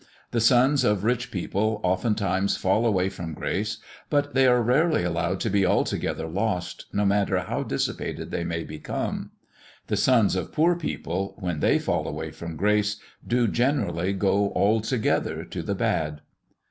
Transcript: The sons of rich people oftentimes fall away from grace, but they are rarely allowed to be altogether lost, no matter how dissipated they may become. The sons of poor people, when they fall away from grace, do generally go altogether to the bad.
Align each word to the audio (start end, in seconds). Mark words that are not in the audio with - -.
The 0.31 0.41
sons 0.41 0.83
of 0.83 1.03
rich 1.03 1.29
people 1.29 1.79
oftentimes 1.83 2.57
fall 2.57 2.87
away 2.87 3.07
from 3.07 3.35
grace, 3.35 3.77
but 4.09 4.33
they 4.33 4.47
are 4.47 4.59
rarely 4.63 5.03
allowed 5.03 5.39
to 5.41 5.49
be 5.51 5.63
altogether 5.63 6.27
lost, 6.27 6.85
no 6.91 7.05
matter 7.05 7.37
how 7.41 7.61
dissipated 7.61 8.31
they 8.31 8.43
may 8.43 8.63
become. 8.63 9.29
The 9.85 9.97
sons 9.97 10.35
of 10.35 10.51
poor 10.53 10.75
people, 10.75 11.35
when 11.37 11.59
they 11.59 11.77
fall 11.77 12.07
away 12.07 12.31
from 12.31 12.55
grace, 12.57 12.95
do 13.27 13.47
generally 13.47 14.11
go 14.13 14.51
altogether 14.55 15.43
to 15.45 15.61
the 15.61 15.75
bad. 15.75 16.21